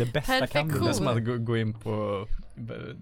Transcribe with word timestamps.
Det 0.00 0.12
bästa 0.12 0.46
kan 0.46 0.68
Perfektion. 0.68 0.68
du. 0.68 0.84
Det 0.84 0.90
är 0.90 0.92
som 0.92 1.08
att 1.08 1.46
gå, 1.46 1.56
in 1.56 1.74
på, 1.74 2.26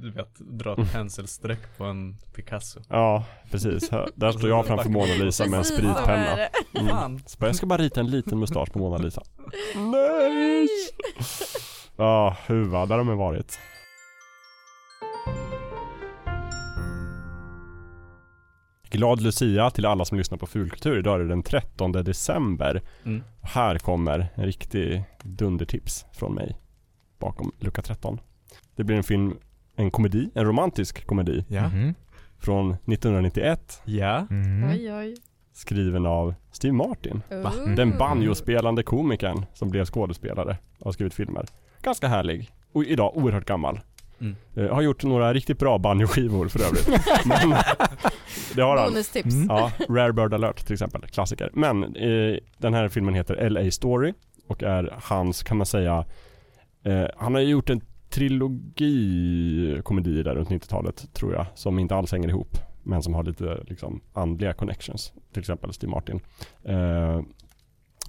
du 0.00 0.10
vet, 0.10 0.38
dra 0.38 0.82
ett 0.82 0.92
penselstreck 0.92 1.76
på 1.76 1.84
en 1.84 2.16
Picasso. 2.34 2.80
Ja, 2.88 3.24
precis. 3.50 3.90
Där 4.14 4.32
står 4.32 4.50
jag 4.50 4.66
framför 4.66 4.90
Mona 4.90 5.14
Lisa 5.14 5.46
med 5.46 5.58
en 5.58 5.64
spritpenna. 5.64 6.36
Mm. 6.74 6.88
Fan. 6.88 7.22
Så 7.26 7.38
bara, 7.38 7.46
jag 7.46 7.56
ska 7.56 7.66
bara 7.66 7.82
rita 7.82 8.00
en 8.00 8.10
liten 8.10 8.38
mustasch 8.38 8.72
på 8.72 8.78
Mona 8.78 8.96
Lisa. 8.98 9.22
Nej! 9.76 10.68
Ja, 11.96 12.36
huva, 12.46 12.86
där 12.86 12.96
har 12.96 13.04
man 13.04 13.16
varit. 13.16 13.58
Glad 18.90 19.20
Lucia 19.20 19.70
till 19.70 19.86
alla 19.86 20.04
som 20.04 20.18
lyssnar 20.18 20.38
på 20.38 20.46
Fulkultur. 20.46 20.98
Idag 20.98 21.14
är 21.14 21.18
det 21.18 21.28
den 21.28 21.42
13 21.42 21.92
december. 21.92 22.82
Mm. 23.04 23.22
Och 23.40 23.48
här 23.48 23.78
kommer 23.78 24.28
en 24.34 24.44
riktig 24.44 25.04
dundertips 25.22 26.06
från 26.12 26.34
mig 26.34 26.56
bakom 27.18 27.52
lucka 27.58 27.82
13. 27.82 28.20
Det 28.76 28.84
blir 28.84 28.96
en 28.96 29.02
film, 29.04 29.36
en 29.76 29.90
komedi, 29.90 30.30
en 30.34 30.44
romantisk 30.44 31.06
komedi 31.06 31.44
Ja. 31.48 31.68
Mhm. 31.68 31.94
från 32.38 32.76
1991 32.86 33.82
Ja. 33.84 34.26
Mm. 34.30 34.70
Oj 34.70 34.92
oj. 34.92 35.14
skriven 35.52 36.06
av 36.06 36.34
Steve 36.52 36.72
Martin. 36.74 37.22
Va? 37.30 37.52
Den 37.76 37.98
banjospelande 37.98 38.82
komikern 38.82 39.46
som 39.54 39.70
blev 39.70 39.84
skådespelare 39.84 40.56
och 40.78 40.84
har 40.84 40.92
skrivit 40.92 41.14
filmer. 41.14 41.46
Ganska 41.82 42.08
härlig. 42.08 42.50
Och 42.72 42.84
idag 42.84 43.16
oerhört 43.16 43.44
gammal. 43.44 43.80
Mm. 44.20 44.36
Eh, 44.56 44.74
har 44.74 44.82
gjort 44.82 45.04
några 45.04 45.34
riktigt 45.34 45.58
bra 45.58 45.78
banjoskivor 45.78 46.48
för 46.48 46.60
övrigt. 46.66 46.88
Men 47.26 47.50
det 48.54 48.62
har 48.62 48.76
han. 48.76 48.88
Bonustips. 48.88 49.34
Mm. 49.34 49.46
Ja, 49.48 49.70
Rare 49.88 50.12
Bird 50.12 50.34
Alert 50.34 50.64
till 50.66 50.72
exempel, 50.72 51.00
klassiker. 51.02 51.50
Men 51.54 51.96
eh, 51.96 52.36
den 52.58 52.74
här 52.74 52.88
filmen 52.88 53.14
heter 53.14 53.50
LA 53.50 53.70
Story 53.70 54.12
och 54.46 54.62
är 54.62 54.94
hans, 55.02 55.42
kan 55.42 55.56
man 55.56 55.66
säga, 55.66 56.04
eh, 56.88 57.08
han 57.16 57.34
har 57.34 57.40
ju 57.40 57.48
gjort 57.48 57.70
en 57.70 57.80
trilogi 58.10 59.80
komedier 59.84 60.24
där 60.24 60.34
runt 60.34 60.48
90-talet 60.48 61.12
tror 61.12 61.34
jag, 61.34 61.46
som 61.54 61.78
inte 61.78 61.94
alls 61.94 62.12
hänger 62.12 62.28
ihop. 62.28 62.58
Men 62.82 63.02
som 63.02 63.14
har 63.14 63.22
lite 63.22 63.64
liksom 63.66 64.00
andliga 64.12 64.52
connections. 64.52 65.12
Till 65.32 65.40
exempel 65.40 65.72
Steve 65.72 65.90
Martin. 65.90 66.20
Eh, 66.64 67.20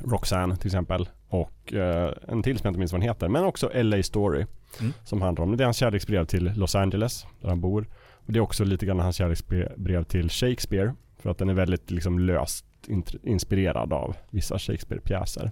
Roxanne 0.04 0.56
till 0.56 0.68
exempel. 0.68 1.10
Och 1.28 1.74
eh, 1.74 2.14
en 2.28 2.44
till 2.44 2.58
som 2.58 2.66
jag 2.66 2.72
inte 2.72 2.80
minns 2.80 2.92
vad 2.92 3.02
den 3.02 3.10
heter. 3.10 3.28
Men 3.28 3.44
också 3.44 3.72
LA 3.74 4.04
Story. 4.04 4.46
Mm. 4.80 4.94
Som 5.04 5.22
handlar 5.22 5.44
om, 5.44 5.58
det 5.58 5.64
är 5.64 5.66
hans 5.66 5.78
kärleksbrev 5.78 6.26
till 6.26 6.54
Los 6.56 6.76
Angeles, 6.76 7.26
där 7.42 7.50
han 7.50 7.62
bor. 7.62 7.88
Och 8.14 8.34
det 8.34 8.40
är 8.40 8.42
också 8.42 8.64
lite 8.64 8.86
grann 8.86 9.00
hans 9.00 9.16
kärleksbrev 9.16 10.04
till 10.04 10.30
Shakespeare. 10.30 10.94
För 11.18 11.30
att 11.30 11.38
den 11.38 11.50
är 11.50 11.54
väldigt 11.54 11.92
liksom 11.92 12.20
löst 12.20 12.66
inspirerad 13.24 13.94
av 13.94 14.16
vissa 14.30 14.60
Shakespeare-pjäser. 14.60 15.52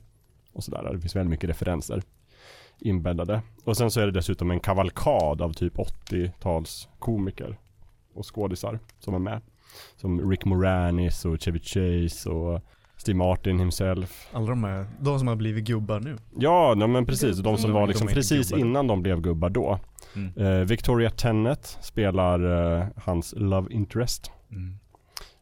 Och 0.54 0.64
sådär. 0.64 0.90
Det 0.94 1.00
finns 1.00 1.16
väldigt 1.16 1.30
mycket 1.30 1.50
referenser 1.50 2.02
inbäddade. 2.80 3.42
Och 3.64 3.78
sen 3.78 3.92
så 3.92 4.00
är 4.02 4.06
det 4.06 4.12
dessutom 4.12 4.52
en 4.52 4.60
kavalkad 4.60 5.42
av 5.42 5.54
typ 5.54 5.74
80-tals 5.78 6.88
komiker 7.00 7.58
och 8.14 8.36
skådisar 8.36 8.80
som 9.00 9.14
är 9.14 9.20
med. 9.20 9.42
Som 9.96 10.30
Rick 10.32 10.46
Moranis 10.46 11.26
och 11.26 11.42
Chevy 11.42 11.60
Chase 11.60 12.30
och 12.30 12.62
Steve 12.98 13.18
Martin 13.18 13.60
himself. 13.60 14.28
Alla 14.32 14.48
de 14.48 14.64
här, 14.64 14.86
de 15.00 15.20
som 15.20 15.28
har 15.28 15.36
blivit 15.36 15.66
gubbar 15.66 16.00
nu. 16.00 16.18
Ja, 16.40 16.74
nej, 16.78 16.88
men 16.88 17.06
precis. 17.06 17.38
De 17.38 17.58
som 17.58 17.70
Mm. 17.70 17.82
var 17.82 17.88
liksom 17.88 18.08
De 18.08 18.14
precis 18.14 18.50
gubbar. 18.52 18.66
innan 18.66 18.88
de 18.88 19.02
blev 19.02 19.22
gubbar 19.22 19.50
då. 19.50 19.80
Mm. 20.16 20.38
Eh, 20.38 20.66
Victoria 20.68 21.10
Tennant 21.10 21.78
spelar 21.82 22.76
eh, 22.80 22.86
hans 22.96 23.34
love 23.38 23.74
interest. 23.74 24.32
Mm. 24.52 24.78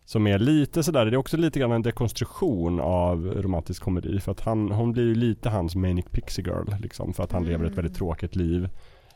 Som 0.05 0.27
är 0.27 0.39
lite 0.39 0.83
sådär, 0.83 1.05
det 1.05 1.11
är 1.11 1.17
också 1.17 1.37
lite 1.37 1.59
grann 1.59 1.71
en 1.71 1.81
dekonstruktion 1.81 2.79
av 2.79 3.25
romantisk 3.35 3.83
komedi. 3.83 4.19
För 4.19 4.31
att 4.31 4.41
han, 4.41 4.71
hon 4.71 4.91
blir 4.91 5.03
ju 5.03 5.15
lite 5.15 5.49
hans 5.49 5.75
manic 5.75 6.05
pixie 6.11 6.45
girl 6.45 6.69
liksom. 6.81 7.13
För 7.13 7.23
att 7.23 7.31
han 7.31 7.43
lever 7.43 7.65
ett 7.65 7.71
Mm. 7.71 7.75
väldigt 7.75 7.95
tråkigt 7.97 8.35
liv. 8.35 8.69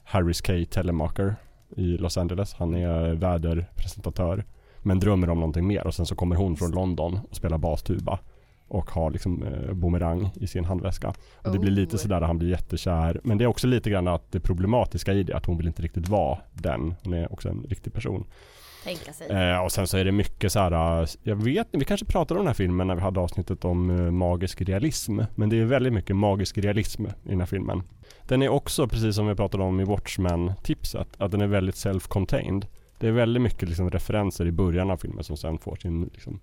Harris 0.04 0.42
K. 0.42 0.54
Telemaker 0.70 1.36
i 1.76 1.98
Los 1.98 2.18
Angeles. 2.18 2.54
Han 2.54 2.76
är 2.76 3.14
väderpresentatör. 3.14 4.46
Men 4.80 5.00
drömmer 5.00 5.30
om 5.30 5.38
någonting 5.40 5.68
mer 5.68 5.88
och 5.88 5.94
sen 5.96 6.06
så 6.06 6.16
kommer 6.16 6.36
hon 6.36 6.56
från 6.56 6.72
London 6.72 7.20
och 7.30 7.36
spelar 7.36 7.58
bastuba. 7.58 8.20
Och 8.68 8.92
har 8.92 9.12
liksom 9.12 9.44
eh, 9.44 9.74
boomerang 9.74 10.30
i 10.36 10.48
sin 10.48 10.66
handväska. 10.66 11.14
Och 11.46 11.52
det 11.52 11.60
blir 11.60 11.72
lite 11.72 11.96
Oh. 11.96 12.00
sådär 12.00 12.22
att 12.22 12.28
han 12.28 12.38
blir 12.38 12.50
jättekär. 12.50 13.22
Men 13.24 13.38
det 13.38 13.44
är 13.44 13.48
också 13.48 13.68
lite 13.68 13.90
grann 13.90 14.08
att 14.08 14.32
det 14.32 14.40
problematiska 14.40 15.14
i 15.14 15.24
det, 15.24 15.34
att 15.34 15.46
hon 15.46 15.58
vill 15.58 15.68
inte 15.68 15.82
riktigt 15.82 16.08
vara 16.08 16.38
den. 16.54 16.94
Hon 17.04 17.14
är 17.14 17.34
också 17.34 17.50
en 17.50 17.66
riktig 17.70 17.94
person. 17.94 18.26
Tänka 18.84 19.14
sig. 19.14 19.30
Eh, 19.30 19.64
och 19.64 19.72
sen 19.72 19.88
så 19.88 19.98
är 19.98 20.06
det 20.06 20.12
mycket 20.12 20.52
så 20.52 20.60
här. 20.60 21.02
Eh, 21.02 21.08
jag 21.24 21.36
vet 21.36 21.68
inte, 21.68 21.78
vi 21.78 21.86
kanske 21.86 22.06
pratade 22.06 22.40
om 22.40 22.46
den 22.46 22.48
här 22.48 22.54
filmen 22.54 22.88
när 22.88 22.96
vi 22.96 23.02
hade 23.02 23.20
avsnittet 23.20 23.66
om 23.66 23.90
eh, 23.90 24.12
magisk 24.12 24.62
realism. 24.62 25.20
Men 25.36 25.50
det 25.50 25.60
är 25.60 25.66
väldigt 25.66 25.94
mycket 25.94 26.16
magisk 26.16 26.58
realism 26.58 27.06
i 27.06 27.10
den 27.24 27.40
här 27.40 27.48
filmen. 27.48 27.84
Den 28.28 28.42
är 28.42 28.50
också, 28.50 28.88
precis 28.88 29.16
som 29.16 29.28
vi 29.28 29.36
pratade 29.36 29.64
om 29.64 29.80
i 29.80 29.84
Watchmen-tipset, 29.84 31.08
att 31.18 31.32
den 31.32 31.42
är 31.42 31.48
väldigt 31.48 31.76
self-contained. 31.76 32.66
Det 33.00 33.08
är 33.08 33.12
väldigt 33.12 33.44
mycket 33.44 33.70
liksom 33.70 33.90
referenser 33.90 34.46
i 34.46 34.52
början 34.52 34.92
av 34.92 34.98
filmen 34.98 35.24
som 35.24 35.38
sen 35.38 35.58
får 35.58 35.76
sin 35.76 36.04
liksom, 36.14 36.40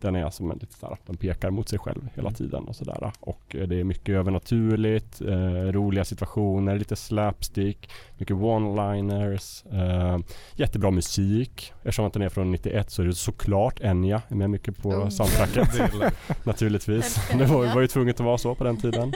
den 0.00 0.16
är 0.16 0.30
som 0.30 0.50
en 0.50 0.58
lite 0.58 0.74
sådär, 0.78 0.96
den 1.06 1.16
pekar 1.16 1.50
mot 1.50 1.68
sig 1.68 1.78
själv 1.78 2.08
hela 2.14 2.28
Mm. 2.28 2.34
tiden 2.34 2.64
och 2.64 2.76
sådär. 2.76 3.12
Och 3.20 3.56
eh, 3.56 3.68
det 3.68 3.80
är 3.80 3.84
mycket 3.84 4.08
övernaturligt, 4.14 5.20
eh, 5.20 5.72
roliga 5.72 6.04
situationer, 6.04 6.78
lite 6.78 6.96
slapstick, 6.96 7.90
mycket 8.18 8.36
one-liners, 8.36 9.64
eh, 9.72 10.18
jättebra 10.56 10.90
musik. 10.90 11.72
Eftersom 11.78 12.04
att 12.04 12.12
den 12.12 12.22
är 12.22 12.28
från 12.28 12.50
91 12.50 12.90
så 12.90 13.02
är 13.02 13.06
det 13.06 13.14
såklart 13.14 13.80
Enya 13.80 14.22
är 14.28 14.34
med 14.34 14.50
mycket 14.50 14.76
på 14.82 14.88
Oh. 14.88 15.08
soundtracket. 15.08 15.68
Naturligtvis. 16.44 17.28
Det 17.38 17.44
var, 17.44 17.74
var 17.74 17.80
ju 17.80 17.86
tvunget 17.86 18.20
att 18.20 18.26
vara 18.26 18.38
så 18.38 18.54
på 18.54 18.64
den 18.64 18.76
tiden. 18.76 19.12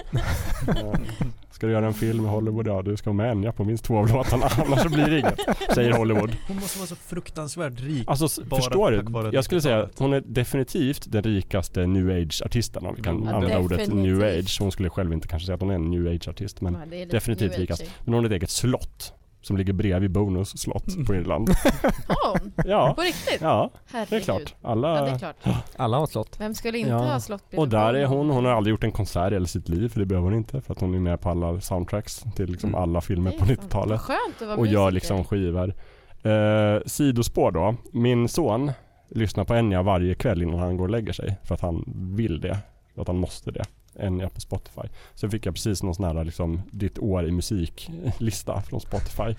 Ska 1.65 1.69
du 1.69 1.73
göra 1.73 1.87
en 1.87 1.95
film 1.95 2.25
i 2.25 2.29
Hollywood, 2.29 2.67
ja 2.67 2.83
du 2.83 2.97
ska 2.97 3.11
vara 3.11 3.17
med 3.17 3.31
Enya 3.31 3.53
på 3.53 3.65
minst 3.65 3.85
två 3.85 3.99
av 3.99 4.09
låtarna, 4.09 4.47
annars 4.67 4.83
så 4.83 4.89
blir 4.89 5.07
det 5.11 5.19
inget. 5.19 5.41
Säger 5.75 5.93
Hollywood. 5.93 6.31
Hon 6.49 6.57
måste 6.57 6.79
vara 6.79 6.87
så 6.87 6.97
fruktansvärt 6.97 7.81
rik. 7.81 8.05
Alltså 8.07 8.43
Bara 8.45 8.61
förstår 8.61 8.91
du? 9.31 9.31
Jag 9.37 9.45
skulle 9.45 9.61
säga 9.61 9.77
att 9.79 9.83
90-talet. 9.91 9.99
hon 9.99 10.13
är 10.13 10.21
definitivt 10.35 11.13
den 11.13 11.23
rikaste 11.23 11.87
new 11.87 12.11
age-artisten 12.11 12.87
om 12.87 12.95
vi 12.95 13.03
kan 13.03 13.23
Ja, 13.25 13.35
använda 13.35 13.59
ordet 13.59 13.79
definitivt. 13.79 14.19
new 14.19 14.23
age. 14.39 14.57
Hon 14.61 14.73
skulle 14.73 14.91
själv 14.91 15.13
inte 15.13 15.29
kanske 15.29 15.47
säga 15.47 15.55
att 15.55 15.61
hon 15.61 15.71
är 15.71 15.75
en 15.75 15.91
new 15.91 16.07
age-artist 16.09 16.61
men 16.61 16.77
Ja, 16.93 17.07
definitivt 17.11 17.59
rikast. 17.59 17.83
Men 18.05 18.15
hon 18.15 18.25
har 18.25 18.31
ett 18.31 18.37
eget 18.37 18.51
slott 18.51 19.13
som 19.47 19.57
ligger 19.57 19.73
bredvid 19.73 20.11
Bonus 20.11 20.59
slott 20.59 21.07
på 21.07 21.15
Irland. 21.15 21.49
Har 22.09 22.39
hon? 22.39 22.53
Ja, 22.67 22.95
På 22.95 23.03
riktigt? 23.03 23.39
ja 23.41 23.71
Herregud. 23.93 24.09
det 24.11 24.17
är 24.17 24.21
klart. 24.21 24.55
Ja, 24.63 24.69
det 24.69 24.73
Alla... 24.73 25.09
är 25.11 25.19
klart. 25.19 25.37
Alla 25.77 25.97
har 25.99 26.07
slott. 26.07 26.37
Vem 26.41 26.55
skulle 26.55 26.79
inte 26.79 26.91
Ja. 26.91 26.99
ha 26.99 27.21
slott 27.21 27.45
Och 27.57 27.69
där 27.69 27.95
är 27.95 28.07
hon, 28.07 28.31
hon 28.31 28.45
har 28.45 28.53
aldrig 28.53 28.71
gjort 28.73 28.85
en 28.85 28.93
konsert 28.93 29.31
i 29.33 29.35
hela 29.35 29.47
sitt 29.47 29.69
liv 29.69 29.89
för 29.89 30.01
det 30.01 30.07
behöver 30.07 30.25
hon 30.29 30.35
inte 30.39 30.61
för 30.61 30.73
att 30.73 30.81
hon 30.81 30.95
är 30.95 30.99
med 30.99 31.21
på 31.21 31.31
alla 31.31 31.61
soundtracks 31.61 32.25
till 32.37 32.51
liksom 32.51 32.69
Mm. 32.71 32.83
alla 32.83 33.01
filmer 33.01 33.31
på 33.31 33.45
90-talet. 33.45 34.01
Skönt 34.01 34.43
att 34.43 34.49
vara 34.49 34.57
och 34.59 34.67
gör 34.67 34.91
liksom 34.91 35.25
skivor. 35.25 35.75
Eh, 36.23 36.81
sidospår 36.87 37.51
då. 37.53 37.75
Min 37.93 38.29
son 38.29 38.73
lyssnar 39.11 39.45
på 39.45 39.55
Enya 39.55 39.83
varje 39.83 40.15
kväll 40.15 40.43
innan 40.43 40.59
han 40.61 40.77
går 40.77 40.85
och 40.85 40.91
lägger 40.91 41.13
sig. 41.13 41.37
För 41.45 41.55
att 41.55 41.61
han 41.61 41.85
vill 42.17 42.41
det. 42.41 42.59
För 42.95 43.01
att 43.03 43.07
han 43.09 43.19
måste 43.19 43.51
det. 43.51 43.65
Enya 44.01 44.29
på 44.29 44.41
Spotify. 44.41 44.89
Sen 45.15 45.31
fick 45.31 45.47
jag 45.47 45.55
precis 45.55 45.83
någon 45.83 45.95
sån 45.95 46.05
här 46.05 46.25
liksom 46.25 46.63
ditt 46.71 46.99
år 46.99 47.29
i 47.29 47.31
musiklista 47.31 48.63
från 48.63 48.81
Spotify. 48.81 49.35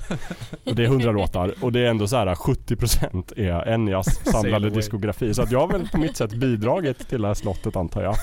Och 0.65 0.75
det 0.75 0.83
är 0.83 0.87
100 0.87 1.11
låtar 1.11 1.53
och 1.61 1.71
det 1.71 1.79
är 1.79 1.89
ändå 1.89 2.07
så 2.07 2.15
här 2.15 2.35
70% 2.35 3.39
är 3.39 3.67
Enyas 3.67 4.31
samlade 4.31 4.69
diskografi. 4.69 5.33
Så 5.33 5.41
att 5.41 5.51
jag 5.51 5.59
har 5.59 5.67
väl 5.67 5.87
på 5.87 5.97
mitt 5.97 6.17
sätt 6.17 6.33
bidragit 6.33 7.09
till 7.09 7.21
det 7.21 7.27
här 7.27 7.33
slottet 7.33 7.75
antar 7.75 8.03
jag. 8.03 8.15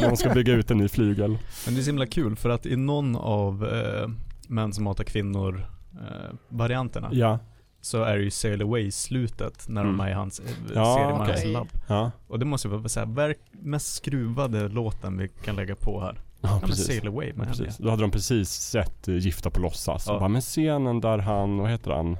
När 0.00 0.08
de 0.08 0.16
ska 0.16 0.34
bygga 0.34 0.52
ut 0.52 0.70
en 0.70 0.78
ny 0.78 0.88
flygel. 0.88 1.38
Men 1.66 1.74
det 1.74 1.80
är 1.80 1.82
så 1.82 1.88
himla 1.88 2.06
kul 2.06 2.36
för 2.36 2.48
att 2.50 2.66
i 2.66 2.76
någon 2.76 3.16
av 3.16 3.64
eh, 3.64 4.08
Män 4.48 4.72
som 4.72 4.86
hatar 4.86 5.04
kvinnor 5.04 5.66
eh, 5.92 6.34
varianterna 6.48 7.08
Ja, 7.12 7.38
så 7.80 8.02
är 8.02 8.16
det 8.16 8.22
ju 8.24 8.30
Sail 8.30 8.62
Away 8.62 8.82
i 8.86 8.90
slutet 8.90 9.68
när 9.68 9.84
de 9.84 9.94
Mm. 9.94 10.06
är 10.06 10.10
i 10.10 10.14
hans 10.14 10.40
eh, 10.40 10.46
Ja, 10.74 10.94
serie 10.94 11.06
med 11.12 11.20
okej. 11.20 11.32
hans 11.32 11.44
labb. 11.44 11.68
ja. 11.86 12.10
Och 12.28 12.38
det 12.38 12.44
måste 12.44 12.68
ju 12.68 12.76
vara 12.76 12.88
så 12.88 13.00
här, 13.00 13.06
verk, 13.06 13.38
mest 13.52 13.94
skruvade 13.94 14.68
låten 14.68 15.18
vi 15.18 15.28
kan 15.28 15.56
lägga 15.56 15.76
på 15.76 16.00
här. 16.00 16.20
Ja, 16.40 16.48
Ja 16.62 16.66
precis. 16.66 16.86
Sail 16.86 17.06
Away 17.08 17.28
Ja, 17.28 17.34
med 17.36 17.46
henne. 17.46 17.58
precis. 17.58 17.78
Då 17.78 17.90
hade 17.90 18.02
de 18.02 18.10
precis 18.10 18.50
sett 18.50 19.08
uh, 19.08 19.16
Gifta 19.18 19.50
på 19.50 19.60
låtsas. 19.60 20.04
Ja. 20.06 20.12
Och 20.14 20.20
bara, 20.20 20.28
men 20.28 20.40
scenen 20.42 21.00
där 21.00 21.18
han, 21.18 21.58
vad 21.58 21.70
heter 21.70 21.90
han? 21.90 22.16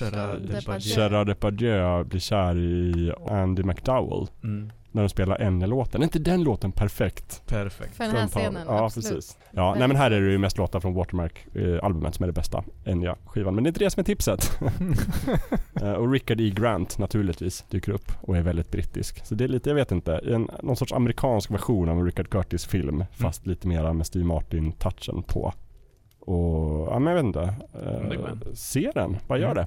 Gerard 0.00 0.12
Depardieu. 0.40 0.60
Depardieu. 0.60 0.94
Gerard 0.96 1.26
Depardieu 1.26 2.04
blir 2.04 2.20
kär 2.20 2.58
i 2.58 3.12
Andy 3.28 3.62
McDowell. 3.62 4.26
Mm, 4.44 4.70
När 4.92 5.02
de 5.02 5.08
spelar 5.08 5.42
Enya-låten. 5.42 6.00
Är 6.00 6.04
inte 6.04 6.18
den 6.18 6.42
låten 6.44 6.72
perfekt? 6.72 7.42
perfekt. 7.46 7.96
För 7.96 8.04
den 8.04 8.16
här 8.16 8.26
scenen, 8.28 8.62
Ja, 8.66 8.84
absolut. 8.84 9.08
precis. 9.08 9.38
Ja, 9.50 9.74
nej 9.78 9.88
men 9.88 9.96
här 9.96 10.10
är 10.10 10.20
det 10.20 10.30
ju 10.30 10.38
mest 10.38 10.58
låtar 10.58 10.80
från 10.80 10.94
Watermark-albumet 10.94 12.14
som 12.14 12.22
är 12.22 12.26
det 12.26 12.32
bästa 12.32 12.64
Enya-skivan. 12.84 13.54
Men 13.54 13.64
det 13.64 13.68
är 13.68 13.70
inte 13.70 13.80
det 13.84 13.90
som 13.90 14.00
är 14.00 14.04
tipset. 14.04 14.58
Eh, 15.82 15.92
och 15.92 16.12
Richard 16.12 16.40
E. 16.40 16.50
Grant 16.50 16.98
naturligtvis 16.98 17.64
dyker 17.70 17.92
upp 17.92 18.12
och 18.20 18.36
är 18.36 18.42
väldigt 18.42 18.70
brittisk. 18.70 19.26
Så 19.26 19.34
det 19.34 19.44
är 19.44 19.48
lite, 19.48 19.70
jag 19.70 19.74
vet 19.74 19.92
inte, 19.92 20.18
en, 20.18 20.50
någon 20.62 20.76
sorts 20.76 20.92
amerikansk 20.92 21.50
version 21.50 21.88
av 21.88 21.98
en 21.98 22.04
Richard 22.04 22.28
Curtis-film. 22.30 23.04
Fast 23.12 23.46
lite 23.46 23.68
mera 23.68 23.92
med 23.92 24.06
Steve 24.06 24.24
Martin-touchen 24.24 25.22
på. 25.22 25.52
Och 26.26 26.88
ja 26.92 26.98
men 26.98 27.06
jag 27.06 27.14
vet 27.14 27.24
inte. 27.24 27.40
Uh, 27.40 28.26
hem. 28.26 28.40
se 28.54 28.90
den, 28.94 29.16
vad 29.26 29.38
gör 29.38 29.50
Mm. 29.50 29.64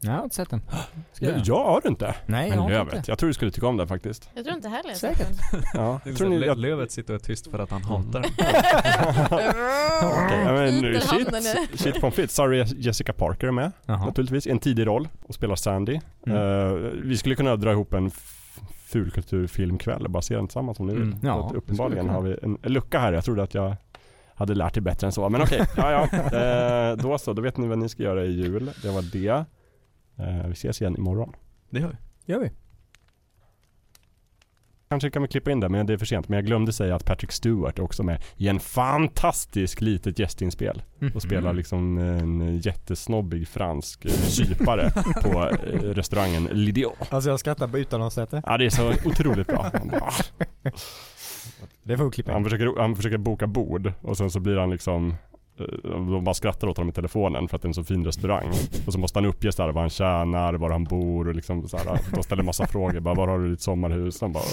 det? 0.00 0.06
Jag 0.08 0.12
har 0.12 0.24
inte 0.24 0.36
sett 0.36 0.50
den. 0.50 0.60
Ska 1.12 1.24
Jag, 1.24 1.34
jag? 1.38 1.42
jag 1.46 1.64
har 1.64 1.80
du 1.80 1.88
inte. 1.88 2.14
Nej, 2.26 2.48
jag 2.48 2.50
Men 2.50 2.58
har 2.62 2.70
Lövet, 2.70 2.94
inte. 2.94 3.10
jag 3.10 3.18
tror 3.18 3.26
du 3.28 3.34
skulle 3.34 3.50
tycka 3.50 3.66
om 3.66 3.76
den 3.76 3.88
faktiskt. 3.88 4.30
Jag 4.34 4.44
tror 4.44 4.56
inte 4.56 4.68
heller 4.68 4.88
jag 4.90 4.96
Säkert. 4.96 5.28
Ja, 5.74 6.00
jag 6.04 6.16
tror 6.16 6.28
ni, 6.28 6.36
att 6.36 6.46
jag, 6.46 6.58
Lövet 6.58 6.90
sitter 6.92 7.14
och 7.14 7.20
är 7.20 7.24
tyst 7.24 7.50
för 7.50 7.58
att 7.58 7.70
han 7.70 7.82
hatar 7.82 8.20
den. 8.20 8.30
Ja, 10.44 10.52
men 10.52 11.00
shit, 11.00 11.80
shit 11.80 12.00
pommes 12.00 12.14
frites. 12.14 12.34
Sarah 12.34 12.66
Jessica 12.76 13.12
Parker 13.12 13.46
är 13.46 13.50
med 13.52 13.72
Jaha. 13.86 14.06
naturligtvis. 14.06 14.46
En 14.46 14.58
tidig 14.58 14.86
roll 14.86 15.08
och 15.26 15.34
spelar 15.34 15.56
Sandy. 15.56 16.00
Mm. 16.26 16.38
Eh, 16.38 16.72
vi 17.02 17.16
skulle 17.16 17.34
kunna 17.34 17.56
dra 17.56 17.72
ihop 17.72 17.92
en 17.92 18.10
fulkulturfilmkväll 18.86 20.04
och 20.04 20.10
bara 20.10 20.22
se 20.22 20.34
den 20.36 20.46
tillsammans 20.48 20.80
om 20.80 20.86
ni 20.86 20.92
vill. 20.92 21.02
Mm. 21.02 21.18
Ja, 21.22 21.52
uppenbarligen 21.54 22.08
har 22.08 22.22
vi 22.22 22.36
en 22.42 22.58
lucka 22.62 22.98
här. 22.98 23.12
Jag 23.12 23.24
trodde 23.24 23.42
att 23.42 23.54
jag 23.54 23.74
hade 24.34 24.54
lärt 24.54 24.76
er 24.76 24.80
bättre 24.80 25.06
än 25.06 25.12
så. 25.12 25.28
Men 25.28 25.42
okej, 25.42 25.66
ja, 25.76 26.08
ja. 26.12 26.18
Eh, 26.90 26.96
då 26.96 27.18
så. 27.18 27.32
Då 27.32 27.42
vet 27.42 27.56
ni 27.56 27.66
vad 27.66 27.78
ni 27.78 27.88
ska 27.88 28.02
göra 28.02 28.24
i 28.24 28.30
jul. 28.32 28.70
Det 28.82 28.90
var 28.90 29.02
det. 29.12 29.44
Eh, 30.18 30.46
vi 30.46 30.52
ses 30.52 30.80
igen 30.80 30.96
imorgon. 30.96 31.32
Det 31.70 31.80
gör 31.80 31.88
vi. 31.88 32.32
Gör 32.32 32.40
vi. 32.40 32.50
Kanske 34.88 35.10
kan 35.10 35.22
vi 35.22 35.28
klippa 35.28 35.50
in 35.50 35.60
det, 35.60 35.68
men 35.68 35.86
det 35.86 35.92
är 35.92 35.96
för 35.96 36.06
sent. 36.06 36.28
Men 36.28 36.36
jag 36.36 36.46
glömde 36.46 36.72
säga 36.72 36.94
att 36.96 37.04
Patrick 37.04 37.32
Stewart 37.32 37.78
är 37.78 37.82
också 37.82 38.02
med 38.02 38.22
i 38.36 38.48
en 38.48 38.60
fantastisk 38.60 39.80
litet 39.80 40.18
gästinspel. 40.18 40.82
Och 41.14 41.22
spelar 41.22 41.40
Mm. 41.40 41.56
liksom 41.56 41.98
en 41.98 42.58
jättesnobbig 42.58 43.48
fransk 43.48 44.04
eh, 44.04 44.10
kypare 44.28 44.90
på 45.22 45.48
eh, 45.48 45.80
restaurangen 45.80 46.44
Lidio. 46.44 46.92
Alltså 47.10 47.30
jag 47.30 47.40
skrattar 47.40 47.66
bara 47.66 47.78
utan 47.78 48.00
att 48.00 48.04
ha 48.04 48.10
sett 48.10 48.30
det. 48.30 48.42
Ja 48.46 48.58
det 48.58 48.64
är 48.66 48.70
så 48.70 48.92
otroligt 49.04 49.46
bra. 49.46 49.70
Det 51.82 51.96
får 51.96 52.04
vi 52.04 52.10
klippa 52.10 52.30
in. 52.30 52.34
han, 52.34 52.44
försöker, 52.44 52.80
han 52.80 52.96
försöker 52.96 53.18
boka 53.18 53.46
bord 53.46 53.92
och 54.00 54.16
sen 54.16 54.30
så 54.30 54.40
blir 54.40 54.56
han 54.56 54.70
liksom 54.70 55.14
de 55.82 56.24
bara 56.24 56.34
skrattar 56.34 56.68
åt 56.68 56.76
honom 56.76 56.88
i 56.88 56.92
telefonen 56.92 57.48
för 57.48 57.56
att 57.56 57.62
det 57.62 57.66
är 57.66 57.68
en 57.70 57.74
så 57.74 57.84
fin 57.84 58.04
restaurang. 58.04 58.48
Och 58.86 58.92
så 58.92 58.98
måste 58.98 59.18
han 59.18 59.26
uppge 59.26 59.52
så 59.52 59.62
här, 59.62 59.72
vad 59.72 59.82
han 59.82 59.90
tjänar, 59.90 60.54
var 60.54 60.70
han 60.70 60.84
bor 60.84 61.28
och 61.28 61.34
liksom 61.34 61.68
så 61.68 61.76
här, 61.76 61.98
de 62.14 62.22
ställer 62.22 62.42
massa 62.42 62.66
frågor. 62.66 63.00
Bara, 63.00 63.14
var 63.14 63.28
har 63.28 63.38
du 63.38 63.50
ditt 63.50 63.60
sommarhus? 63.60 64.20
Han 64.20 64.32
bara, 64.32 64.44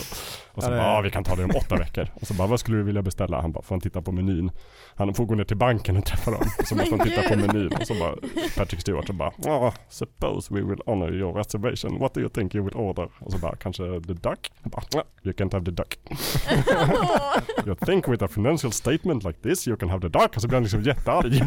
och 0.54 0.64
så 0.64 0.72
Ja, 0.72 0.78
bara, 0.78 0.98
ah, 0.98 1.02
vi 1.02 1.12
kan 1.12 1.24
ta 1.24 1.36
det 1.36 1.44
om 1.44 1.52
åtta 1.56 1.76
veckor. 1.76 2.08
Och 2.22 2.28
så 2.28 2.34
bara, 2.34 2.48
vad 2.48 2.60
skulle 2.60 2.78
du 2.78 2.84
vilja 2.84 3.02
beställa? 3.02 3.42
Han 3.42 3.52
bara, 3.52 3.64
får 3.64 3.76
han 3.76 3.82
titta 3.82 4.02
på 4.02 4.12
menyn? 4.12 4.52
Han 4.96 5.14
får 5.14 5.26
gå 5.26 5.36
ner 5.36 5.44
till 5.44 5.58
banken 5.58 5.98
och 5.98 6.06
träffa 6.06 6.32
dem. 6.32 6.42
Och 6.60 6.68
så 6.68 6.76
måste 6.76 6.96
han 6.96 7.08
titta 7.08 7.22
på 7.22 7.36
menyn. 7.36 7.72
Och 7.80 7.88
så 7.88 7.94
bara, 7.94 8.16
Patrick 8.58 8.82
Stewart 8.82 9.08
så 9.08 9.14
bara, 9.14 9.32
ah, 9.48 9.74
suppose 9.90 10.54
we 10.54 10.62
will 10.62 10.82
honor 10.86 11.14
your 11.16 11.34
reservation. 11.34 12.00
What 12.00 12.14
do 12.14 12.20
you 12.20 12.30
think 12.30 12.56
you 12.56 12.66
will 12.66 12.76
order? 12.76 13.10
Och 13.20 13.32
så 13.32 13.38
bara, 13.38 13.56
kanske 13.56 13.84
the 13.84 14.14
duck? 14.14 14.52
Han 14.62 14.70
bara, 14.72 14.84
"Ah, 14.96 15.04
you 15.24 15.34
can't 15.34 15.54
have 15.54 15.66
the 15.66 15.72
duck. 15.72 16.00
You 17.70 17.76
think 17.86 18.08
with 18.08 18.24
a 18.24 18.28
financial 18.28 18.72
statement 18.72 19.24
like 19.24 19.40
this 19.42 19.68
you 19.68 19.78
can 19.78 19.90
have 19.90 20.02
the 20.02 20.20
duck. 20.20 20.36
Och 20.36 20.42
så 20.42 20.48
blir 20.48 20.56
han 20.56 20.64
liksom 20.64 20.84
jättearg. 20.84 21.34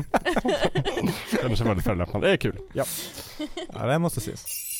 Känner 1.41 1.57
sig 1.57 1.67
väldigt 1.67 1.85
förolämpad. 1.85 2.23
Det 2.23 2.31
är 2.31 2.37
kul. 2.37 2.57
Ja. 2.73 2.85
Ja, 3.39 3.85
det 3.87 3.93
här 3.93 3.99
måste 3.99 4.21
ses. 4.21 4.72